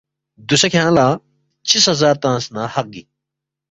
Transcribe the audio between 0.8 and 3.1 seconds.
لہ چِہ سزا تنگس نہ حق گِک؟